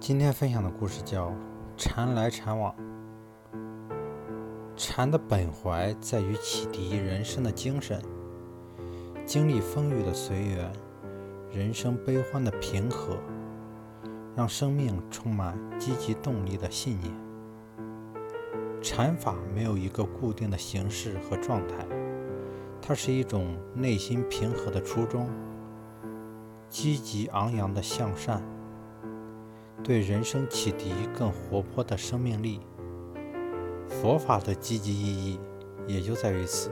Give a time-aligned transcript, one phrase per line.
[0.00, 1.28] 今天分享的故事叫
[1.76, 2.72] 《禅来禅往》。
[4.76, 8.02] 禅的本怀在于启迪人生的精神，
[9.24, 10.70] 经历风雨的随缘，
[11.50, 13.16] 人生悲欢的平和，
[14.36, 17.12] 让生命充满积极动力的信念。
[18.82, 21.86] 禅法没有一个固定的形式和状态，
[22.82, 25.30] 它是一种内心平和的初衷，
[26.68, 28.42] 积极昂扬的向善。
[29.84, 32.58] 对人生启迪更活泼的生命力，
[33.86, 35.38] 佛法的积极意义
[35.86, 36.70] 也就在于此。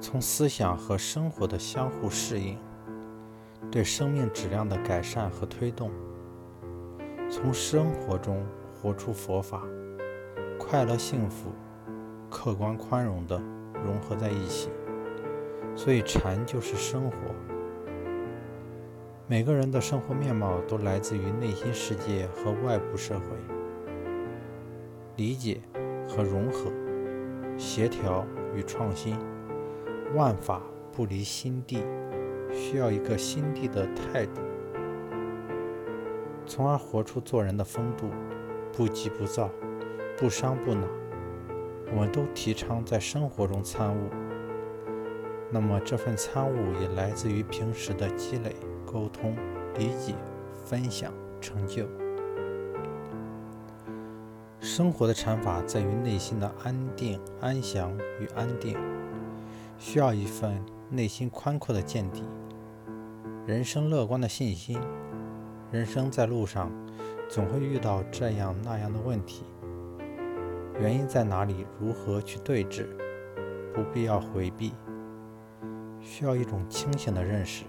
[0.00, 2.56] 从思想和生活的相互适应，
[3.70, 5.90] 对生命质量的改善和推动，
[7.28, 8.42] 从生活中
[8.74, 9.62] 活出佛法，
[10.58, 11.52] 快乐幸福、
[12.30, 13.38] 客观宽容的
[13.84, 14.70] 融合在一起。
[15.76, 17.16] 所以禅就是生活。
[19.30, 23.26] 每个人的生活面貌都来自于内心世界和外部社会，
[25.16, 25.60] 理解
[26.08, 26.72] 和融合，
[27.58, 29.18] 协调与创新，
[30.14, 31.84] 万法不离心地，
[32.50, 34.40] 需要一个心地的态度，
[36.46, 38.08] 从而活出做人的风度，
[38.72, 39.50] 不急不躁，
[40.16, 40.88] 不伤不恼。
[41.92, 44.08] 我们都提倡在生活中参悟，
[45.50, 48.56] 那么这份参悟也来自于平时的积累。
[48.90, 49.36] 沟通、
[49.76, 50.14] 理解、
[50.64, 51.86] 分享、成就。
[54.60, 58.76] 生活的禅法在于内心的安定、安详与安定，
[59.78, 62.22] 需要一份内心宽阔的见底，
[63.46, 64.78] 人生乐观的信心。
[65.70, 66.72] 人生在路上，
[67.28, 69.44] 总会遇到这样那样的问题，
[70.80, 71.66] 原因在哪里？
[71.78, 72.86] 如何去对峙？
[73.74, 74.72] 不必要回避，
[76.00, 77.64] 需要一种清醒的认识。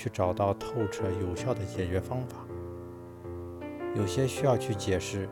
[0.00, 2.38] 去找到透彻有效的解决方法，
[3.94, 5.28] 有些需要去解释，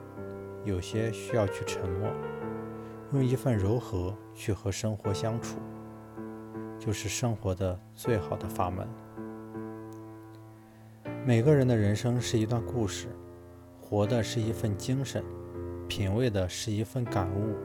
[0.63, 2.11] 有些需要去沉默，
[3.15, 5.57] 用一份柔和去和生活相处，
[6.79, 8.87] 就是生活的最好的法门。
[11.25, 13.07] 每个人的人生是一段故事，
[13.81, 15.25] 活的是一份精神，
[15.89, 17.57] 品味的是一份感悟，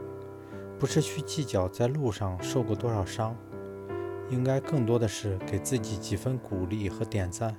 [0.79, 3.35] 不是去计较在路上受过多少伤。
[4.33, 7.55] 应该更多的是给自己几分鼓励和点赞。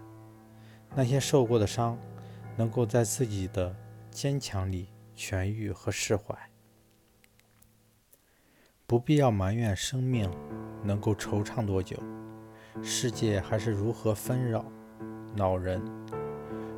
[0.96, 1.96] 那些受过的伤，
[2.56, 3.74] 能够在自己的
[4.10, 6.36] 坚强里痊愈和释怀。
[8.86, 10.28] 不必要埋怨生命
[10.82, 11.96] 能够惆怅多久，
[12.82, 14.64] 世界还是如何纷扰
[15.36, 15.80] 恼人。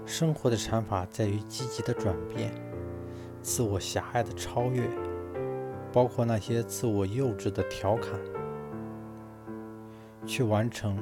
[0.05, 2.53] 生活的禅法在于积极的转变，
[3.43, 4.89] 自我狭隘的超越，
[5.91, 8.13] 包括那些自我幼稚的调侃。
[10.27, 10.97] 去完成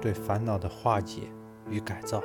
[0.00, 1.22] 对烦恼的化解
[1.68, 2.22] 与改造。